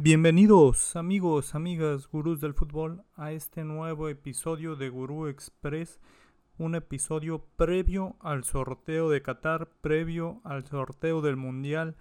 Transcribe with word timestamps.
Bienvenidos 0.00 0.94
amigos, 0.94 1.56
amigas, 1.56 2.06
gurús 2.06 2.40
del 2.40 2.54
fútbol 2.54 3.02
a 3.16 3.32
este 3.32 3.64
nuevo 3.64 4.08
episodio 4.08 4.76
de 4.76 4.90
Gurú 4.90 5.26
Express, 5.26 5.98
un 6.56 6.76
episodio 6.76 7.44
previo 7.56 8.14
al 8.20 8.44
sorteo 8.44 9.10
de 9.10 9.22
Qatar, 9.22 9.68
previo 9.80 10.40
al 10.44 10.64
sorteo 10.64 11.20
del 11.20 11.34
Mundial. 11.34 11.96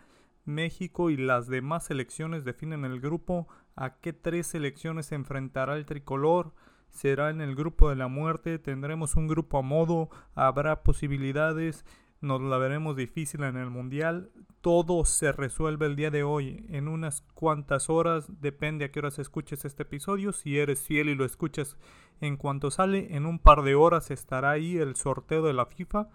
México 0.46 1.10
y 1.10 1.18
las 1.18 1.48
demás 1.48 1.86
selecciones 1.86 2.46
definen 2.46 2.86
el 2.86 3.02
grupo, 3.02 3.48
a 3.76 3.96
qué 4.00 4.14
tres 4.14 4.46
selecciones 4.46 5.08
se 5.08 5.16
enfrentará 5.16 5.76
el 5.76 5.88
tricolor, 5.88 6.54
será 6.90 7.32
en 7.32 7.42
el 7.42 7.56
grupo 7.56 7.90
de 7.90 7.96
la 7.96 8.08
muerte, 8.08 8.60
tendremos 8.60 9.16
un 9.16 9.28
grupo 9.28 9.58
a 9.58 9.64
modo, 9.64 10.12
habrá 10.36 10.84
posibilidades, 10.84 11.84
nos 12.22 12.42
la 12.42 12.58
veremos 12.58 12.96
difícil 12.96 13.44
en 13.44 13.58
el 13.58 13.70
mundial. 13.70 14.32
Todo 14.62 15.06
se 15.06 15.32
resuelve 15.32 15.86
el 15.86 15.96
día 15.96 16.12
de 16.12 16.24
hoy, 16.24 16.66
en 16.70 16.88
unas 16.88 17.22
cuantas 17.34 17.90
horas, 17.90 18.26
depende 18.42 18.86
a 18.86 18.92
qué 18.92 19.00
horas 19.00 19.20
escuches 19.20 19.66
este 19.66 19.84
episodio. 19.84 20.34
Si 20.34 20.58
eres 20.58 20.82
fiel 20.82 21.10
y 21.10 21.16
lo 21.16 21.26
escuchas 21.26 21.78
en 22.20 22.38
cuanto 22.38 22.72
sale, 22.72 23.16
en 23.16 23.26
un 23.26 23.40
par 23.40 23.62
de 23.62 23.76
horas 23.76 24.12
estará 24.12 24.52
ahí 24.52 24.78
el 24.78 24.96
sorteo 24.96 25.44
de 25.44 25.54
la 25.54 25.68
FIFA 25.68 26.10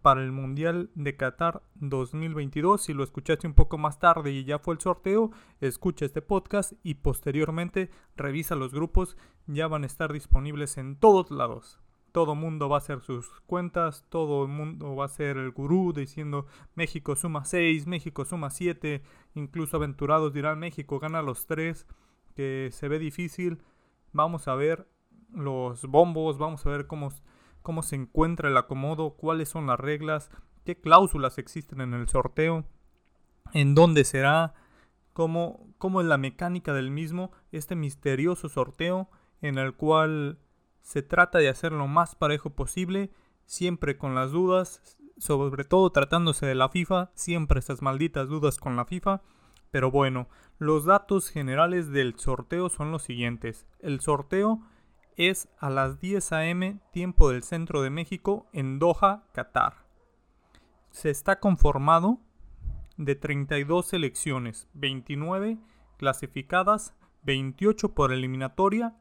para 0.00 0.22
el 0.22 0.30
Mundial 0.30 0.90
de 0.94 1.16
Qatar 1.16 1.62
2022. 1.74 2.80
Si 2.80 2.94
lo 2.94 3.02
escuchaste 3.02 3.48
un 3.48 3.54
poco 3.54 3.78
más 3.78 3.98
tarde 3.98 4.30
y 4.30 4.44
ya 4.44 4.60
fue 4.60 4.74
el 4.74 4.80
sorteo, 4.80 5.32
escucha 5.60 6.04
este 6.04 6.22
podcast 6.22 6.74
y 6.84 6.94
posteriormente 6.94 7.90
revisa 8.16 8.54
los 8.54 8.72
grupos. 8.72 9.16
Ya 9.48 9.66
van 9.66 9.82
a 9.82 9.86
estar 9.86 10.12
disponibles 10.12 10.78
en 10.78 10.96
todos 10.96 11.32
lados 11.32 11.80
todo 12.16 12.32
el 12.32 12.38
mundo 12.38 12.70
va 12.70 12.76
a 12.76 12.78
hacer 12.78 13.02
sus 13.02 13.28
cuentas, 13.44 14.06
todo 14.08 14.44
el 14.44 14.48
mundo 14.48 14.96
va 14.96 15.04
a 15.04 15.08
ser 15.08 15.36
el 15.36 15.50
gurú 15.50 15.92
diciendo 15.92 16.46
México 16.74 17.14
suma 17.14 17.44
6, 17.44 17.86
México 17.86 18.24
suma 18.24 18.48
7, 18.48 19.02
incluso 19.34 19.76
aventurados 19.76 20.32
dirán 20.32 20.58
México 20.58 20.98
gana 20.98 21.20
los 21.20 21.44
3, 21.44 21.86
que 22.34 22.70
se 22.72 22.88
ve 22.88 22.98
difícil. 22.98 23.60
Vamos 24.14 24.48
a 24.48 24.54
ver 24.54 24.88
los 25.30 25.84
bombos, 25.84 26.38
vamos 26.38 26.64
a 26.64 26.70
ver 26.70 26.86
cómo, 26.86 27.12
cómo 27.60 27.82
se 27.82 27.96
encuentra 27.96 28.48
el 28.48 28.56
acomodo, 28.56 29.10
cuáles 29.18 29.50
son 29.50 29.66
las 29.66 29.78
reglas, 29.78 30.30
qué 30.64 30.80
cláusulas 30.80 31.36
existen 31.36 31.82
en 31.82 31.92
el 31.92 32.08
sorteo, 32.08 32.64
en 33.52 33.74
dónde 33.74 34.04
será, 34.04 34.54
cómo, 35.12 35.68
cómo 35.76 36.00
es 36.00 36.06
la 36.06 36.16
mecánica 36.16 36.72
del 36.72 36.90
mismo, 36.90 37.30
este 37.52 37.76
misterioso 37.76 38.48
sorteo 38.48 39.10
en 39.42 39.58
el 39.58 39.74
cual 39.74 40.38
se 40.86 41.02
trata 41.02 41.38
de 41.38 41.48
hacer 41.48 41.72
lo 41.72 41.88
más 41.88 42.14
parejo 42.14 42.50
posible, 42.50 43.10
siempre 43.44 43.98
con 43.98 44.14
las 44.14 44.30
dudas, 44.30 44.96
sobre 45.18 45.64
todo 45.64 45.90
tratándose 45.90 46.46
de 46.46 46.54
la 46.54 46.68
FIFA, 46.68 47.10
siempre 47.14 47.58
estas 47.58 47.82
malditas 47.82 48.28
dudas 48.28 48.56
con 48.58 48.76
la 48.76 48.84
FIFA. 48.84 49.20
Pero 49.72 49.90
bueno, 49.90 50.28
los 50.58 50.84
datos 50.84 51.28
generales 51.28 51.90
del 51.90 52.16
sorteo 52.16 52.68
son 52.68 52.92
los 52.92 53.02
siguientes. 53.02 53.66
El 53.80 54.00
sorteo 54.00 54.60
es 55.16 55.48
a 55.58 55.70
las 55.70 55.98
10 55.98 56.30
a.m. 56.30 56.78
tiempo 56.92 57.32
del 57.32 57.42
centro 57.42 57.82
de 57.82 57.90
México 57.90 58.46
en 58.52 58.78
Doha, 58.78 59.24
Qatar. 59.32 59.88
Se 60.90 61.10
está 61.10 61.40
conformado 61.40 62.20
de 62.96 63.16
32 63.16 63.86
selecciones, 63.86 64.68
29 64.74 65.58
clasificadas, 65.96 66.94
28 67.24 67.92
por 67.92 68.12
eliminatoria 68.12 68.94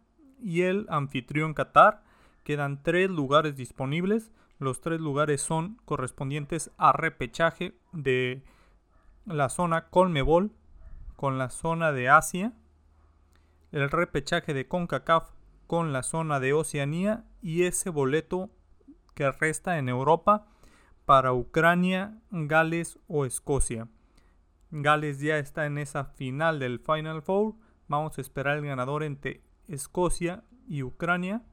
y 0.46 0.62
el 0.62 0.86
anfitrión 0.90 1.56
Qatar. 1.56 2.04
Quedan 2.44 2.84
tres 2.84 3.10
lugares 3.10 3.56
disponibles. 3.58 4.32
Los 4.60 4.80
tres 4.80 5.02
lugares 5.02 5.42
son 5.42 5.82
correspondientes 5.86 6.70
a 6.78 6.94
repechaje 6.94 7.74
de 7.92 8.44
la 9.26 9.50
zona 9.50 9.90
Colmebol 9.90 10.52
con 11.16 11.40
la 11.40 11.50
zona 11.50 11.92
de 11.92 12.10
Asia, 12.10 12.54
el 13.72 13.90
repechaje 13.90 14.54
de 14.54 14.68
CONCACAF 14.68 15.32
con 15.66 15.92
la 15.92 16.04
zona 16.04 16.40
de 16.40 16.54
Oceanía 16.54 17.26
y 17.42 17.64
ese 17.64 17.90
boleto 17.90 18.52
que 19.16 19.32
resta 19.32 19.80
en 19.80 19.90
Europa 19.90 20.46
para 21.06 21.34
Ucrania, 21.34 22.20
Gales 22.30 23.00
o 23.08 23.26
Escocia. 23.26 23.88
Gales 24.70 25.20
ya 25.20 25.38
está 25.40 25.66
en 25.66 25.80
esa 25.80 26.06
final 26.06 26.60
del 26.60 26.80
Final 26.80 27.24
Four. 27.24 27.56
Vamos 27.88 28.18
a 28.18 28.22
esperar 28.22 28.58
el 28.58 28.66
ganador 28.66 29.04
entre 29.04 29.42
Escocia 29.68 30.44
y 30.68 30.84
Ucrania 30.84 31.44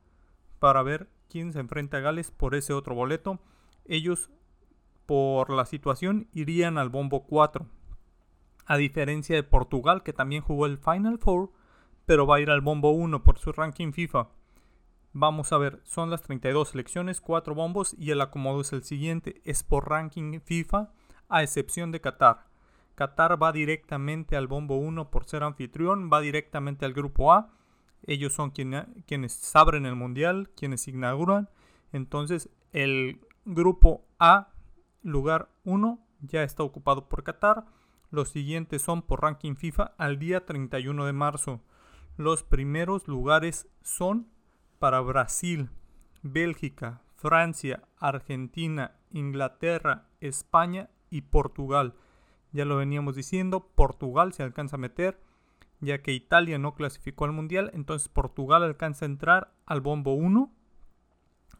para 0.58 0.82
ver 0.82 1.08
quién 1.28 1.52
se 1.52 1.60
enfrenta 1.60 1.96
a 1.96 2.00
Gales 2.00 2.30
por 2.30 2.54
ese 2.54 2.72
otro 2.72 2.94
boleto. 2.94 3.40
Ellos, 3.84 4.30
por 5.06 5.50
la 5.50 5.66
situación, 5.66 6.28
irían 6.32 6.78
al 6.78 6.88
bombo 6.88 7.24
4. 7.26 7.66
A 8.66 8.76
diferencia 8.76 9.34
de 9.34 9.42
Portugal, 9.42 10.02
que 10.02 10.12
también 10.12 10.42
jugó 10.42 10.66
el 10.66 10.78
Final 10.78 11.18
Four, 11.18 11.50
pero 12.06 12.26
va 12.26 12.36
a 12.36 12.40
ir 12.40 12.50
al 12.50 12.60
bombo 12.60 12.90
1 12.90 13.22
por 13.22 13.38
su 13.38 13.52
ranking 13.52 13.92
FIFA. 13.92 14.28
Vamos 15.14 15.52
a 15.52 15.58
ver, 15.58 15.80
son 15.84 16.10
las 16.10 16.22
32 16.22 16.68
selecciones, 16.68 17.20
4 17.20 17.54
bombos 17.54 17.94
y 17.98 18.10
el 18.10 18.20
acomodo 18.20 18.60
es 18.60 18.72
el 18.72 18.82
siguiente. 18.82 19.42
Es 19.44 19.62
por 19.62 19.88
ranking 19.88 20.40
FIFA, 20.40 20.92
a 21.28 21.42
excepción 21.42 21.90
de 21.92 22.00
Qatar. 22.00 22.46
Qatar 22.94 23.42
va 23.42 23.52
directamente 23.52 24.36
al 24.36 24.46
bombo 24.46 24.76
1 24.76 25.10
por 25.10 25.24
ser 25.24 25.42
anfitrión, 25.42 26.10
va 26.12 26.20
directamente 26.20 26.84
al 26.84 26.92
grupo 26.92 27.32
A 27.32 27.50
ellos 28.06 28.32
son 28.32 28.50
quienes 28.50 29.56
abren 29.56 29.86
el 29.86 29.96
mundial, 29.96 30.50
quienes 30.56 30.88
inauguran. 30.88 31.48
Entonces 31.92 32.48
el 32.72 33.20
grupo 33.44 34.04
A, 34.18 34.48
lugar 35.02 35.50
1, 35.64 35.98
ya 36.20 36.42
está 36.42 36.62
ocupado 36.62 37.08
por 37.08 37.22
Qatar. 37.22 37.66
Los 38.10 38.30
siguientes 38.30 38.82
son 38.82 39.02
por 39.02 39.22
ranking 39.22 39.54
FIFA 39.54 39.94
al 39.98 40.18
día 40.18 40.44
31 40.44 41.06
de 41.06 41.12
marzo. 41.12 41.60
Los 42.16 42.42
primeros 42.42 43.08
lugares 43.08 43.68
son 43.82 44.28
para 44.78 45.00
Brasil, 45.00 45.70
Bélgica, 46.22 47.02
Francia, 47.16 47.84
Argentina, 47.98 48.96
Inglaterra, 49.10 50.08
España 50.20 50.91
y 51.08 51.22
Portugal. 51.22 51.94
Ya 52.52 52.64
lo 52.64 52.76
veníamos 52.76 53.16
diciendo, 53.16 53.68
Portugal 53.74 54.32
se 54.32 54.42
alcanza 54.42 54.76
a 54.76 54.80
meter 54.80 55.18
ya 55.82 56.00
que 56.00 56.12
Italia 56.12 56.59
no 56.59 56.75
clasificó 56.75 57.25
al 57.25 57.32
Mundial, 57.32 57.70
entonces 57.75 58.09
Portugal 58.09 58.62
alcanza 58.62 59.04
a 59.04 59.09
entrar 59.09 59.53
al 59.66 59.81
bombo 59.81 60.15
1, 60.15 60.50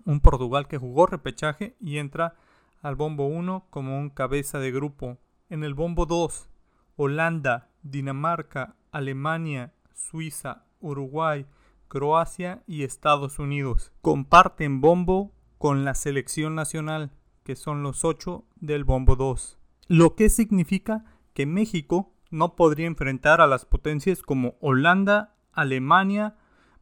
un 0.05 0.21
Portugal 0.21 0.69
que 0.69 0.79
jugó 0.79 1.07
repechaje 1.07 1.77
y 1.81 1.99
entra 1.99 2.37
al 2.81 2.95
bombo 2.95 3.27
1 3.27 3.67
como 3.69 3.99
un 3.99 4.11
cabeza 4.11 4.61
de 4.61 4.71
grupo. 4.71 5.19
En 5.51 5.65
el 5.65 5.75
bombo 5.75 6.07
2, 6.07 6.49
Holanda, 6.97 7.71
Dinamarca, 7.83 8.77
Alemania, 8.93 9.75
Suiza, 9.93 10.67
Uruguay, 10.81 11.45
Croacia 11.89 12.63
y 12.69 12.85
Estados 12.85 13.41
Unidos. 13.41 13.93
Comparten 14.03 14.81
bombo 14.81 15.33
con 15.59 15.85
la 15.85 15.95
selección 15.95 16.55
nacional, 16.55 17.11
que 17.43 17.57
son 17.57 17.83
los 17.83 18.05
8 18.05 18.45
del 18.57 18.85
bombo 18.85 19.17
2. 19.17 19.59
Lo 19.89 20.15
que 20.15 20.31
significa 20.31 21.05
que 21.35 21.45
México 21.45 22.13
no 22.33 22.57
podría 22.57 22.87
enfrentar 22.87 23.41
a 23.41 23.47
las 23.47 23.65
potencias 23.65 24.23
como 24.23 24.57
Holanda, 24.61 25.35
Alemania, 25.53 26.35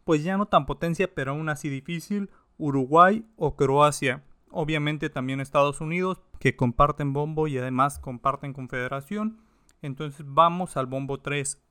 pues 0.05 0.25
ya 0.25 0.37
no 0.38 0.47
tan 0.47 0.65
potencia, 0.65 1.12
pero 1.12 1.33
aún 1.33 1.49
así 1.49 1.69
difícil, 1.69 2.31
Uruguay 2.56 3.27
o 3.37 3.56
Croacia. 3.56 4.22
Obviamente 4.50 5.11
también 5.11 5.41
Estados 5.41 5.81
Unidos, 5.81 6.21
que 6.38 6.56
comparten 6.56 7.12
bombo 7.12 7.49
y 7.49 7.58
además 7.58 7.99
comparten 7.99 8.52
confederación. 8.52 9.41
Entonces 9.82 10.25
vamos 10.26 10.76
al 10.76 10.87
bombo 10.87 11.20
3. 11.20 11.62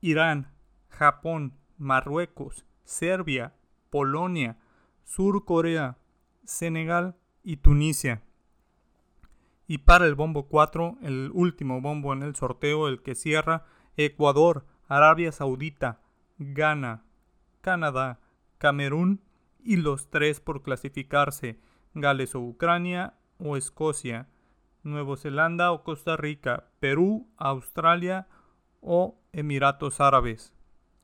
Irán, 0.00 0.52
Japón, 0.88 1.54
Marruecos, 1.78 2.66
Serbia, 2.84 3.54
Polonia, 3.90 4.58
Sur 5.04 5.44
Corea, 5.44 5.98
Senegal 6.44 7.16
y 7.42 7.58
Tunisia. 7.58 8.22
Y 9.66 9.78
para 9.78 10.06
el 10.06 10.14
bombo 10.14 10.46
4, 10.48 10.98
el 11.02 11.30
último 11.32 11.80
bombo 11.80 12.12
en 12.12 12.22
el 12.22 12.36
sorteo, 12.36 12.88
el 12.88 13.02
que 13.02 13.14
cierra, 13.14 13.64
Ecuador, 13.96 14.66
Arabia 14.88 15.32
Saudita, 15.32 16.00
Ghana, 16.38 17.04
Canadá, 17.60 18.20
Camerún 18.58 19.22
y 19.62 19.76
los 19.76 20.10
tres 20.10 20.40
por 20.40 20.62
clasificarse, 20.62 21.58
Gales 21.94 22.34
o 22.34 22.40
Ucrania 22.40 23.14
o 23.38 23.56
Escocia, 23.56 24.28
Nueva 24.82 25.16
Zelanda 25.16 25.72
o 25.72 25.82
Costa 25.82 26.16
Rica, 26.16 26.68
Perú, 26.80 27.26
Australia 27.38 28.28
o 28.80 29.18
Emiratos 29.32 30.00
Árabes. 30.00 30.52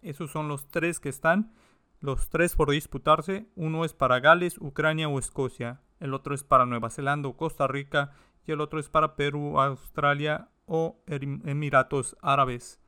Esos 0.03 0.31
son 0.31 0.49
los 0.49 0.69
tres 0.71 1.01
que 1.01 1.09
están, 1.09 1.53
los 2.01 2.29
tres 2.29 2.57
por 2.57 2.71
disputarse. 2.71 3.47
Uno 3.57 3.85
es 3.85 3.95
para 3.95 4.21
Gales, 4.21 4.59
Ucrania 4.59 5.09
o 5.09 5.19
Escocia. 5.19 5.81
El 5.99 6.15
otro 6.15 6.35
es 6.35 6.45
para 6.45 6.67
Nueva 6.67 6.91
Zelanda 6.91 7.29
o 7.29 7.37
Costa 7.37 7.67
Rica 7.67 8.13
y 8.47 8.53
el 8.53 8.61
otro 8.61 8.81
es 8.81 8.89
para 8.89 9.17
Perú, 9.17 9.61
Australia 9.61 10.49
o 10.67 11.03
Emiratos 11.07 12.17
Árabes. 12.23 12.81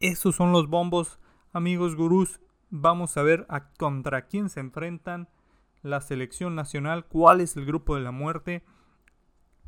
Esos 0.00 0.36
son 0.36 0.52
los 0.52 0.68
bombos, 0.68 1.20
amigos 1.52 1.96
gurús. 1.96 2.40
Vamos 2.70 3.16
a 3.16 3.22
ver 3.22 3.46
contra 3.78 4.26
quién 4.26 4.48
se 4.48 4.60
enfrentan 4.60 5.28
la 5.82 6.00
selección 6.00 6.54
nacional, 6.54 7.06
cuál 7.06 7.40
es 7.40 7.56
el 7.56 7.66
grupo 7.66 7.96
de 7.96 8.02
la 8.02 8.12
muerte. 8.12 8.64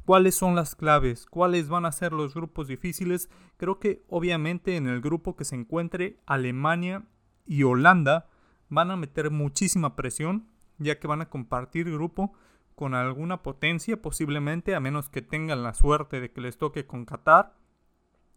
¿Cuáles 0.05 0.35
son 0.35 0.55
las 0.55 0.75
claves? 0.75 1.27
¿Cuáles 1.27 1.69
van 1.69 1.87
a 1.87 1.93
ser 1.93 2.13
los 2.13 2.35
grupos 2.35 2.69
difíciles? 2.69 3.31
Creo 3.57 3.79
que 3.79 4.05
obviamente 4.09 4.77
en 4.77 4.87
el 4.87 5.01
grupo 5.01 5.35
que 5.35 5.45
se 5.45 5.57
encuentre 5.57 6.21
Alemania 6.27 7.07
y 7.47 7.63
Holanda 7.63 8.29
van 8.69 8.91
a 8.91 8.97
meter 8.97 9.31
muchísima 9.31 9.97
presión, 9.97 10.47
ya 10.79 10.99
que 10.99 11.07
van 11.07 11.23
a 11.23 11.31
compartir 11.31 11.91
grupo 11.91 12.35
con 12.75 12.95
alguna 12.95 13.43
potencia, 13.43 14.01
posiblemente, 14.01 14.75
a 14.75 14.81
menos 14.81 15.09
que 15.09 15.23
tengan 15.23 15.63
la 15.63 15.75
suerte 15.75 16.21
de 16.21 16.33
que 16.33 16.41
les 16.41 16.59
toque 16.59 16.87
con 16.87 17.05
Qatar, 17.05 17.55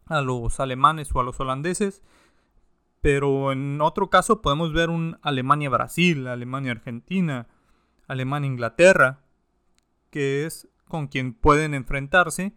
a 0.05 0.21
los 0.21 0.59
alemanes 0.59 1.09
o 1.13 1.19
a 1.19 1.23
los 1.23 1.39
holandeses. 1.39 2.01
Pero 3.01 3.51
en 3.51 3.79
otro 3.81 4.09
caso 4.09 4.41
podemos 4.41 4.73
ver 4.73 4.89
un 4.89 5.17
Alemania-Brasil, 5.21 6.27
Alemania-Argentina, 6.27 7.47
Alemania-Inglaterra, 8.07 9.21
que 10.09 10.45
es 10.45 10.67
con 10.87 11.07
quien 11.07 11.33
pueden 11.33 11.73
enfrentarse, 11.73 12.55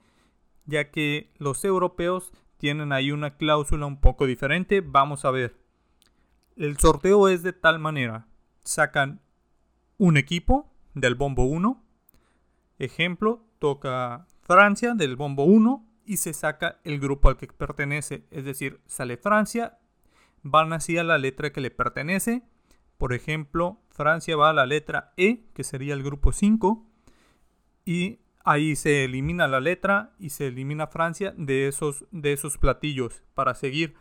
ya 0.67 0.91
que 0.91 1.33
los 1.39 1.65
europeos 1.65 2.33
tienen 2.57 2.93
ahí 2.93 3.11
una 3.11 3.37
cláusula 3.37 3.87
un 3.87 4.01
poco 4.01 4.27
diferente. 4.27 4.81
Vamos 4.81 5.25
a 5.25 5.31
ver. 5.31 5.57
El 6.57 6.79
sorteo 6.79 7.29
es 7.29 7.43
de 7.43 7.53
tal 7.53 7.79
manera. 7.79 8.29
Sacan 8.63 9.21
un 9.99 10.17
equipo 10.17 10.70
del 10.95 11.15
bombo 11.15 11.45
1. 11.45 11.83
Ejemplo, 12.79 13.45
toca 13.59 14.27
Francia 14.43 14.95
del 14.95 15.17
bombo 15.17 15.45
1 15.45 15.87
y 16.05 16.17
se 16.17 16.33
saca 16.33 16.81
el 16.85 16.99
grupo 16.99 17.29
al 17.29 17.37
que 17.37 17.47
pertenece. 17.47 18.27
Es 18.31 18.45
decir, 18.45 18.81
sale 18.87 19.17
Francia, 19.17 19.79
van 20.43 20.73
así 20.73 20.99
a 20.99 21.05
la 21.05 21.19
letra 21.19 21.53
que 21.53 21.61
le 21.61 21.71
pertenece. 21.71 22.43
Por 22.99 23.13
ejemplo, 23.13 23.81
Francia 23.91 24.37
va 24.37 24.51
a 24.51 24.55
la 24.55 24.67
letra 24.67 25.13
E, 25.17 25.45
que 25.55 25.65
sería 25.65 25.95
el 25.95 26.03
grupo 26.03 26.33
5 26.33 26.87
y 27.85 28.21
ahí 28.45 28.77
se 28.77 29.05
elimina 29.05 29.47
la 29.49 29.61
letra 29.61 30.13
y 30.19 30.31
se 30.31 30.49
elimina 30.49 30.87
Francia 30.87 31.35
de 31.37 31.69
esos, 31.69 32.05
de 32.11 32.33
esos 32.33 32.59
platillos 32.59 33.23
para 33.35 33.55
seguir. 33.55 33.95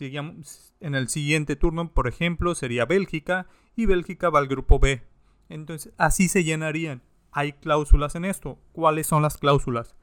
En 0.00 0.94
el 0.94 1.08
siguiente 1.08 1.56
turno, 1.56 1.92
por 1.92 2.08
ejemplo, 2.08 2.54
sería 2.54 2.84
Bélgica 2.84 3.46
y 3.74 3.86
Bélgica 3.86 4.28
va 4.28 4.38
al 4.38 4.48
grupo 4.48 4.78
B. 4.78 5.02
Entonces, 5.48 5.92
así 5.96 6.28
se 6.28 6.44
llenarían. 6.44 7.02
Hay 7.32 7.52
cláusulas 7.52 8.14
en 8.14 8.24
esto. 8.24 8.58
¿Cuáles 8.72 9.06
son 9.06 9.22
las 9.22 9.38
cláusulas? 9.38 9.96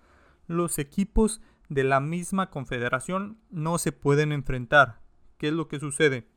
Los 0.48 0.80
equipos 0.80 1.42
de 1.70 1.84
la 1.84 2.00
misma 2.00 2.50
confederación 2.50 3.40
no 3.50 3.78
se 3.78 3.92
pueden 3.92 4.32
enfrentar. 4.32 5.02
¿Qué 5.38 5.48
es 5.48 5.54
lo 5.54 5.68
que 5.68 5.80
sucede? 5.80 6.28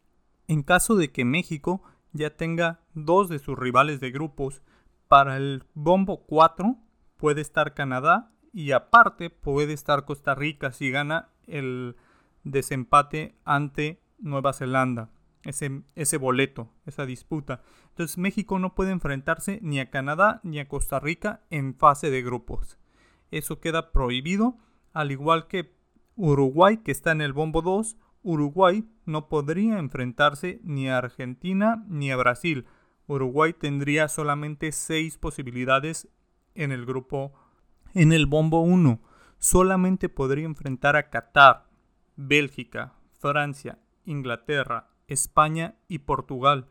En 0.46 0.62
caso 0.62 0.96
de 0.96 1.12
que 1.12 1.24
México 1.24 1.82
ya 2.12 2.30
tenga 2.30 2.80
dos 2.94 3.28
de 3.28 3.38
sus 3.38 3.58
rivales 3.58 4.00
de 4.00 4.10
grupos 4.10 4.62
para 5.08 5.36
el 5.36 5.64
bombo 5.74 6.24
4 6.26 6.76
puede 7.16 7.40
estar 7.40 7.74
Canadá 7.74 8.32
y 8.52 8.72
aparte 8.72 9.30
puede 9.30 9.72
estar 9.72 10.04
Costa 10.04 10.34
Rica 10.34 10.72
si 10.72 10.90
gana 10.90 11.28
el 11.46 11.96
desempate 12.44 13.36
ante 13.44 14.02
Nueva 14.18 14.52
Zelanda. 14.52 15.10
Ese, 15.44 16.16
boleto, 16.18 16.70
esa 16.84 17.06
disputa. 17.06 17.62
Entonces 17.90 18.18
México 18.18 18.58
no 18.58 18.74
puede 18.74 18.90
enfrentarse 18.90 19.60
ni 19.62 19.80
a 19.80 19.90
Canadá 19.90 20.40
ni 20.42 20.58
a 20.58 20.68
Costa 20.68 21.00
Rica 21.00 21.42
en 21.50 21.74
fase 21.74 22.10
de 22.10 22.22
grupos. 22.22 22.78
Eso 23.30 23.60
queda 23.60 23.92
prohibido, 23.92 24.56
al 24.92 25.10
igual 25.12 25.46
que 25.46 25.72
Uruguay, 26.16 26.78
que 26.78 26.90
está 26.90 27.12
en 27.12 27.20
el 27.20 27.32
bombo 27.32 27.62
2. 27.62 27.96
Uruguay 28.22 28.84
no 29.06 29.28
podría 29.28 29.78
enfrentarse 29.78 30.60
ni 30.64 30.88
a 30.88 30.98
Argentina 30.98 31.84
ni 31.88 32.10
a 32.10 32.16
Brasil 32.16 32.66
Uruguay 33.08 33.54
tendría 33.54 34.06
solamente 34.08 34.70
seis 34.70 35.16
posibilidades 35.16 36.08
en 36.54 36.72
el 36.72 36.84
grupo, 36.84 37.32
en 37.94 38.12
el 38.12 38.26
bombo 38.26 38.60
1. 38.60 39.00
Solamente 39.38 40.10
podría 40.10 40.44
enfrentar 40.44 40.94
a 40.94 41.08
Qatar, 41.08 41.68
Bélgica, 42.16 42.92
Francia, 43.18 43.78
Inglaterra, 44.04 44.90
España 45.08 45.74
y 45.88 45.98
Portugal. 46.00 46.68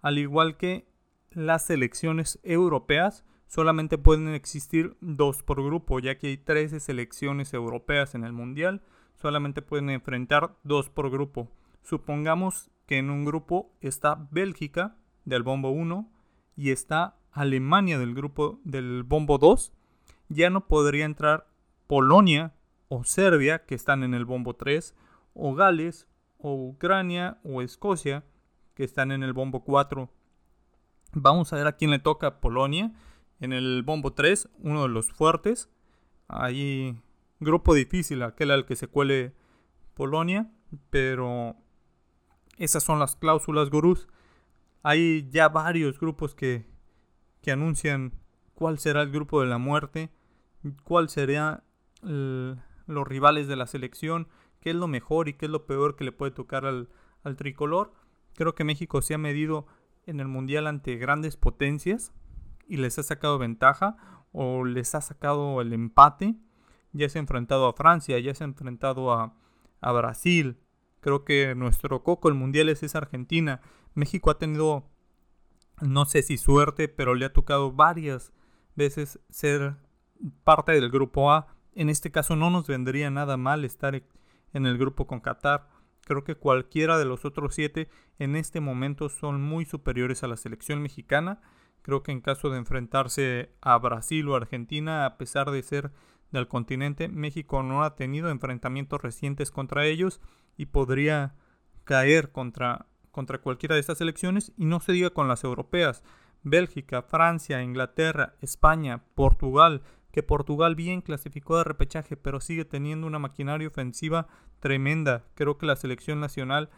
Al 0.00 0.18
igual 0.18 0.56
que 0.56 0.88
las 1.30 1.66
selecciones 1.66 2.40
europeas, 2.42 3.24
solamente 3.46 3.98
pueden 3.98 4.28
existir 4.28 4.96
dos 5.00 5.42
por 5.42 5.62
grupo, 5.62 5.98
ya 5.98 6.18
que 6.18 6.28
hay 6.28 6.36
13 6.38 6.80
selecciones 6.80 7.52
europeas 7.52 8.14
en 8.14 8.24
el 8.24 8.32
Mundial, 8.32 8.82
solamente 9.14 9.62
pueden 9.62 9.90
enfrentar 9.90 10.56
dos 10.62 10.88
por 10.88 11.10
grupo. 11.10 11.50
Supongamos 11.82 12.70
que 12.86 12.98
en 12.98 13.10
un 13.10 13.24
grupo 13.24 13.72
está 13.80 14.28
Bélgica, 14.30 14.96
del 15.24 15.42
bombo 15.42 15.70
1 15.70 16.10
y 16.56 16.70
está 16.70 17.18
Alemania 17.32 17.98
del 17.98 18.14
grupo 18.14 18.60
del 18.64 19.02
bombo 19.02 19.38
2, 19.38 19.72
ya 20.28 20.50
no 20.50 20.66
podría 20.66 21.04
entrar 21.04 21.46
Polonia 21.86 22.54
o 22.88 23.04
Serbia, 23.04 23.64
que 23.66 23.74
están 23.74 24.02
en 24.02 24.14
el 24.14 24.24
bombo 24.24 24.56
3, 24.56 24.94
o 25.34 25.54
Gales, 25.54 26.08
o 26.38 26.54
Ucrania, 26.54 27.38
o 27.44 27.62
Escocia, 27.62 28.24
que 28.74 28.84
están 28.84 29.12
en 29.12 29.22
el 29.22 29.32
bombo 29.32 29.64
4. 29.64 30.10
Vamos 31.12 31.52
a 31.52 31.56
ver 31.56 31.66
a 31.66 31.76
quién 31.76 31.90
le 31.90 31.98
toca 31.98 32.40
Polonia. 32.40 32.92
En 33.40 33.52
el 33.52 33.82
bombo 33.82 34.12
3, 34.12 34.48
uno 34.60 34.82
de 34.82 34.88
los 34.88 35.10
fuertes. 35.12 35.68
Ahí, 36.28 37.00
grupo 37.40 37.74
difícil, 37.74 38.22
aquel 38.22 38.50
al 38.50 38.66
que 38.66 38.76
se 38.76 38.88
cuele 38.88 39.34
Polonia. 39.94 40.50
Pero 40.90 41.56
esas 42.56 42.82
son 42.82 42.98
las 42.98 43.16
cláusulas 43.16 43.70
gurús. 43.70 44.08
Hay 44.82 45.28
ya 45.30 45.48
varios 45.48 45.98
grupos 45.98 46.34
que, 46.34 46.66
que 47.42 47.52
anuncian 47.52 48.12
cuál 48.54 48.78
será 48.78 49.02
el 49.02 49.10
grupo 49.10 49.40
de 49.40 49.46
la 49.46 49.58
muerte, 49.58 50.10
cuál 50.84 51.08
serían 51.08 51.62
los 52.02 53.08
rivales 53.08 53.48
de 53.48 53.56
la 53.56 53.66
selección, 53.66 54.28
qué 54.60 54.70
es 54.70 54.76
lo 54.76 54.88
mejor 54.88 55.28
y 55.28 55.34
qué 55.34 55.46
es 55.46 55.52
lo 55.52 55.66
peor 55.66 55.96
que 55.96 56.04
le 56.04 56.12
puede 56.12 56.32
tocar 56.32 56.66
al, 56.66 56.88
al 57.22 57.36
tricolor. 57.36 57.92
Creo 58.34 58.54
que 58.54 58.64
México 58.64 59.02
se 59.02 59.14
ha 59.14 59.18
medido 59.18 59.66
en 60.06 60.20
el 60.20 60.28
Mundial 60.28 60.66
ante 60.66 60.96
grandes 60.96 61.36
potencias 61.36 62.12
y 62.66 62.76
les 62.76 62.98
ha 62.98 63.02
sacado 63.02 63.38
ventaja 63.38 63.96
o 64.32 64.64
les 64.64 64.94
ha 64.94 65.00
sacado 65.00 65.60
el 65.60 65.72
empate. 65.72 66.36
Ya 66.92 67.08
se 67.08 67.18
ha 67.18 67.20
enfrentado 67.20 67.66
a 67.66 67.74
Francia, 67.74 68.18
ya 68.18 68.34
se 68.34 68.44
ha 68.44 68.46
enfrentado 68.46 69.12
a, 69.12 69.34
a 69.80 69.92
Brasil. 69.92 70.58
Creo 71.00 71.24
que 71.24 71.54
nuestro 71.54 72.02
coco 72.02 72.28
el 72.28 72.34
Mundial 72.34 72.68
es 72.68 72.94
Argentina. 72.94 73.60
México 73.94 74.30
ha 74.30 74.38
tenido, 74.38 74.84
no 75.80 76.04
sé 76.04 76.22
si 76.22 76.38
suerte, 76.38 76.88
pero 76.88 77.14
le 77.14 77.26
ha 77.26 77.32
tocado 77.32 77.72
varias 77.72 78.32
veces 78.74 79.20
ser 79.28 79.76
parte 80.44 80.72
del 80.72 80.90
grupo 80.90 81.32
A. 81.32 81.48
En 81.74 81.88
este 81.88 82.10
caso 82.10 82.36
no 82.36 82.50
nos 82.50 82.66
vendría 82.66 83.10
nada 83.10 83.36
mal 83.36 83.64
estar 83.64 84.02
en 84.52 84.66
el 84.66 84.78
grupo 84.78 85.06
con 85.06 85.20
Qatar. 85.20 85.68
Creo 86.04 86.24
que 86.24 86.36
cualquiera 86.36 86.98
de 86.98 87.04
los 87.04 87.24
otros 87.24 87.54
siete 87.54 87.88
en 88.18 88.36
este 88.36 88.60
momento 88.60 89.08
son 89.08 89.42
muy 89.42 89.64
superiores 89.64 90.22
a 90.22 90.28
la 90.28 90.36
selección 90.36 90.80
mexicana. 90.82 91.40
Creo 91.82 92.02
que 92.02 92.12
en 92.12 92.20
caso 92.20 92.50
de 92.50 92.58
enfrentarse 92.58 93.52
a 93.60 93.78
Brasil 93.78 94.28
o 94.28 94.36
Argentina, 94.36 95.06
a 95.06 95.16
pesar 95.18 95.50
de 95.50 95.62
ser 95.62 95.92
del 96.32 96.48
continente, 96.48 97.08
México 97.08 97.62
no 97.62 97.82
ha 97.84 97.94
tenido 97.96 98.30
enfrentamientos 98.30 99.00
recientes 99.00 99.50
contra 99.50 99.86
ellos 99.86 100.20
y 100.56 100.66
podría 100.66 101.34
caer 101.84 102.32
contra 102.32 102.86
contra 103.18 103.38
cualquiera 103.38 103.74
de 103.74 103.80
estas 103.80 104.00
elecciones 104.00 104.52
y 104.56 104.64
no 104.64 104.78
se 104.78 104.92
diga 104.92 105.10
con 105.10 105.26
las 105.26 105.42
europeas. 105.42 106.04
Bélgica, 106.44 107.02
Francia, 107.02 107.64
Inglaterra, 107.64 108.36
España, 108.40 109.02
Portugal, 109.16 109.82
que 110.10 110.22
Portugal 110.22 110.74
bien 110.74 111.00
clasificó 111.00 111.58
de 111.58 111.64
repechaje, 111.64 112.16
pero 112.16 112.40
sigue 112.40 112.64
teniendo 112.64 113.06
una 113.06 113.18
maquinaria 113.18 113.68
ofensiva 113.68 114.26
tremenda. 114.60 115.24
Creo 115.34 115.58
que 115.58 115.66
la 115.66 115.76
selección 115.76 116.20
nacional, 116.20 116.70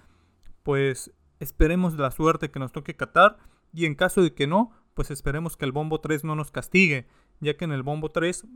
pues 0.62 1.12
esperemos 1.38 1.94
la 1.94 2.10
suerte 2.10 2.50
que 2.50 2.58
nos 2.58 2.72
toque 2.72 2.96
Qatar 2.96 3.38
y 3.72 3.86
en 3.86 3.94
caso 3.94 4.22
de 4.22 4.34
que 4.34 4.46
no, 4.46 4.72
pues 4.94 5.10
esperemos 5.10 5.56
que 5.56 5.64
el 5.64 5.72
bombo 5.72 6.00
3 6.00 6.24
no 6.24 6.34
nos 6.34 6.50
castigue, 6.50 7.06
ya 7.40 7.56
que 7.56 7.64
en 7.64 7.72
el 7.72 7.82
bombo 7.82 8.10
3, 8.10 8.46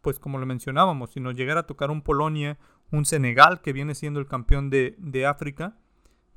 pues 0.00 0.18
como 0.18 0.38
lo 0.38 0.46
mencionábamos, 0.46 1.12
si 1.12 1.20
nos 1.20 1.34
llegara 1.34 1.60
a 1.60 1.66
tocar 1.66 1.90
un 1.90 2.02
Polonia, 2.02 2.58
un 2.90 3.04
Senegal 3.04 3.60
que 3.60 3.72
viene 3.72 3.94
siendo 3.94 4.18
el 4.18 4.26
campeón 4.26 4.70
de, 4.70 4.96
de 4.98 5.26
África, 5.26 5.76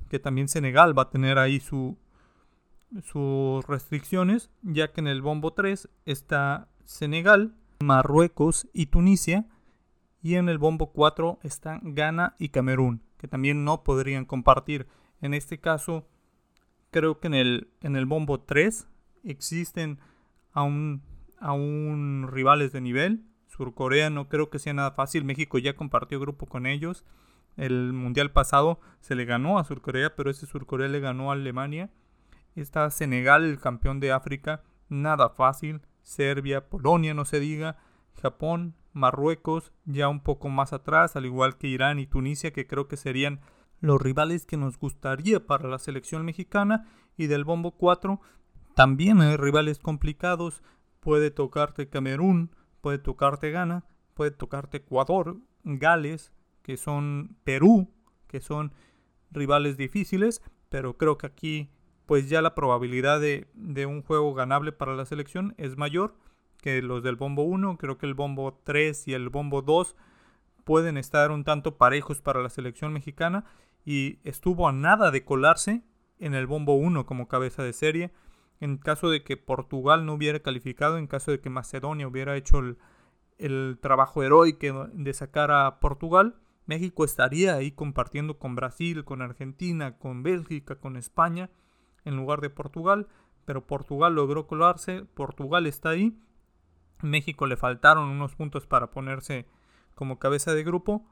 que 0.09 0.19
también 0.19 0.47
Senegal 0.47 0.97
va 0.97 1.03
a 1.03 1.09
tener 1.09 1.39
ahí 1.39 1.59
su, 1.59 1.97
sus 3.03 3.65
restricciones, 3.65 4.51
ya 4.61 4.91
que 4.91 5.01
en 5.01 5.07
el 5.07 5.21
bombo 5.21 5.53
3 5.53 5.89
está 6.05 6.67
Senegal, 6.85 7.55
Marruecos 7.79 8.67
y 8.73 8.87
Tunisia, 8.87 9.45
y 10.21 10.35
en 10.35 10.49
el 10.49 10.57
bombo 10.57 10.91
4 10.91 11.39
están 11.43 11.93
Ghana 11.93 12.35
y 12.39 12.49
Camerún, 12.49 13.03
que 13.17 13.27
también 13.27 13.63
no 13.63 13.83
podrían 13.83 14.25
compartir. 14.25 14.87
En 15.21 15.33
este 15.33 15.59
caso, 15.59 16.07
creo 16.91 17.19
que 17.19 17.27
en 17.27 17.35
el, 17.35 17.69
en 17.81 17.95
el 17.95 18.05
bombo 18.05 18.39
3 18.39 18.87
existen 19.23 19.99
aún, 20.51 21.03
aún 21.39 22.27
rivales 22.31 22.71
de 22.71 22.81
nivel. 22.81 23.23
Surcorea 23.47 24.09
no 24.09 24.27
creo 24.27 24.49
que 24.49 24.59
sea 24.59 24.73
nada 24.73 24.91
fácil. 24.91 25.23
México 25.23 25.57
ya 25.57 25.75
compartió 25.75 26.19
grupo 26.19 26.47
con 26.47 26.65
ellos. 26.65 27.05
El 27.57 27.93
mundial 27.93 28.31
pasado 28.31 28.79
se 28.99 29.15
le 29.15 29.25
ganó 29.25 29.59
a 29.59 29.63
Surcorea, 29.63 30.15
pero 30.15 30.29
ese 30.29 30.45
Surcorea 30.45 30.87
le 30.87 30.99
ganó 30.99 31.29
a 31.29 31.33
Alemania. 31.33 31.89
Está 32.55 32.89
Senegal, 32.89 33.43
el 33.43 33.59
campeón 33.59 33.99
de 33.99 34.11
África, 34.11 34.63
nada 34.89 35.29
fácil. 35.29 35.81
Serbia, 36.05 36.69
Polonia, 36.69 37.13
no 37.13 37.25
se 37.25 37.39
diga, 37.39 37.77
Japón, 38.21 38.75
Marruecos, 38.93 39.73
ya 39.85 40.07
un 40.07 40.21
poco 40.21 40.49
más 40.49 40.71
atrás, 40.71 41.15
al 41.15 41.25
igual 41.25 41.57
que 41.57 41.67
Irán 41.67 41.99
y 41.99 42.05
Tunisia, 42.05 42.53
que 42.53 42.67
creo 42.67 42.87
que 42.87 42.95
serían 42.95 43.41
los 43.81 43.99
rivales 44.01 44.45
que 44.45 44.55
nos 44.55 44.77
gustaría 44.77 45.45
para 45.45 45.67
la 45.67 45.79
selección 45.79 46.23
mexicana. 46.23 46.87
Y 47.17 47.27
del 47.27 47.43
bombo 47.43 47.71
4 47.71 48.21
también 48.75 49.19
hay 49.19 49.35
rivales 49.35 49.79
complicados. 49.79 50.63
Puede 50.99 51.31
tocarte 51.31 51.89
Camerún, 51.89 52.55
puede 52.81 52.99
tocarte 52.99 53.51
Ghana, 53.51 53.83
puede 54.13 54.31
tocarte 54.31 54.77
Ecuador, 54.77 55.37
Gales, 55.63 56.31
que 56.61 56.77
son 56.77 57.35
Perú, 57.43 57.91
que 58.27 58.41
son 58.41 58.73
rivales 59.31 59.75
difíciles, 59.75 60.41
pero 60.69 60.97
creo 60.97 61.17
que 61.17 61.27
aquí 61.27 61.69
pues 62.05 62.29
ya 62.29 62.41
la 62.41 62.55
probabilidad 62.55 63.19
de, 63.19 63.47
de, 63.53 63.85
un 63.85 64.01
juego 64.01 64.33
ganable 64.33 64.71
para 64.71 64.95
la 64.95 65.05
selección 65.05 65.55
es 65.57 65.77
mayor 65.77 66.15
que 66.61 66.81
los 66.81 67.03
del 67.03 67.15
bombo 67.15 67.43
1. 67.43 67.77
Creo 67.77 67.97
que 67.97 68.05
el 68.05 68.13
bombo 68.13 68.59
3 68.63 69.07
y 69.07 69.13
el 69.13 69.29
bombo 69.29 69.61
2 69.61 69.95
pueden 70.63 70.97
estar 70.97 71.31
un 71.31 71.43
tanto 71.43 71.77
parejos 71.77 72.21
para 72.21 72.41
la 72.41 72.49
selección 72.49 72.91
mexicana 72.91 73.45
y 73.85 74.19
estuvo 74.23 74.67
a 74.67 74.73
nada 74.73 75.11
de 75.11 75.23
colarse 75.23 75.83
en 76.19 76.33
el 76.33 76.47
bombo 76.47 76.75
1 76.75 77.05
como 77.05 77.27
cabeza 77.27 77.63
de 77.63 77.73
serie. 77.73 78.11
En 78.59 78.77
caso 78.77 79.09
de 79.09 79.23
que 79.23 79.37
Portugal 79.37 80.05
no 80.05 80.13
hubiera 80.13 80.39
calificado, 80.39 80.97
en 80.97 81.07
caso 81.07 81.31
de 81.31 81.39
que 81.39 81.49
Macedonia 81.49 82.07
hubiera 82.07 82.35
hecho 82.35 82.59
el, 82.59 82.77
el 83.37 83.77
trabajo 83.81 84.23
heroico 84.23 84.87
de 84.93 85.13
sacar 85.13 85.51
a 85.51 85.79
Portugal, 85.79 86.35
México 86.65 87.05
estaría 87.05 87.55
ahí 87.55 87.71
compartiendo 87.71 88.39
con 88.39 88.55
Brasil, 88.55 89.03
con 89.03 89.21
Argentina, 89.21 89.97
con 89.97 90.23
Bélgica, 90.23 90.75
con 90.75 90.95
España, 90.95 91.49
en 92.05 92.15
lugar 92.15 92.41
de 92.41 92.49
Portugal. 92.49 93.07
Pero 93.45 93.67
Portugal 93.67 94.15
logró 94.15 94.47
colarse, 94.47 95.05
Portugal 95.13 95.67
está 95.67 95.89
ahí. 95.89 96.17
México 97.01 97.45
le 97.45 97.57
faltaron 97.57 98.09
unos 98.09 98.35
puntos 98.35 98.65
para 98.65 98.89
ponerse 98.89 99.45
como 99.93 100.17
cabeza 100.17 100.53
de 100.53 100.63
grupo, 100.63 101.05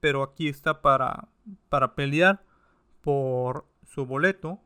pero 0.00 0.22
aquí 0.22 0.48
está 0.48 0.82
para, 0.82 1.28
para 1.68 1.94
pelear 1.94 2.44
por 3.02 3.66
su 3.84 4.06
boleto 4.06 4.60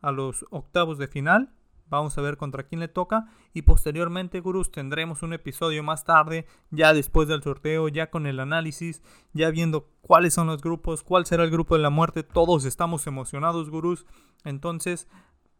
a 0.00 0.12
los 0.12 0.44
octavos 0.50 0.98
de 0.98 1.08
final 1.08 1.55
Vamos 1.88 2.18
a 2.18 2.20
ver 2.20 2.36
contra 2.36 2.64
quién 2.64 2.80
le 2.80 2.88
toca. 2.88 3.28
Y 3.52 3.62
posteriormente, 3.62 4.40
gurús, 4.40 4.70
tendremos 4.72 5.22
un 5.22 5.32
episodio 5.32 5.82
más 5.82 6.04
tarde, 6.04 6.46
ya 6.70 6.92
después 6.92 7.28
del 7.28 7.42
sorteo, 7.42 7.88
ya 7.88 8.10
con 8.10 8.26
el 8.26 8.40
análisis, 8.40 9.02
ya 9.32 9.50
viendo 9.50 9.88
cuáles 10.00 10.34
son 10.34 10.48
los 10.48 10.62
grupos, 10.62 11.02
cuál 11.02 11.26
será 11.26 11.44
el 11.44 11.50
grupo 11.50 11.76
de 11.76 11.82
la 11.82 11.90
muerte. 11.90 12.22
Todos 12.22 12.64
estamos 12.64 13.06
emocionados, 13.06 13.70
gurús. 13.70 14.06
Entonces, 14.44 15.08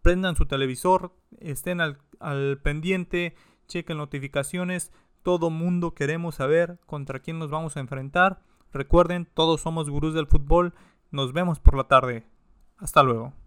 prendan 0.02 0.36
su 0.36 0.46
televisor, 0.46 1.12
estén 1.38 1.80
al, 1.80 1.98
pendiente, 2.62 3.34
chequen 3.68 3.98
notificaciones. 3.98 4.92
Todo 5.22 5.50
mundo 5.50 5.94
queremos 5.94 6.36
saber 6.36 6.78
contra 6.86 7.20
quién 7.20 7.38
nos 7.38 7.50
vamos 7.50 7.76
a 7.76 7.80
enfrentar. 7.80 8.42
Recuerden, 8.72 9.26
todos 9.32 9.60
somos 9.60 9.90
gurús 9.90 10.14
del 10.14 10.26
fútbol. 10.26 10.74
Nos 11.10 11.32
vemos 11.32 11.60
por 11.60 11.76
la 11.76 11.84
tarde. 11.84 12.26
Hasta 12.78 13.02
luego. 13.02 13.45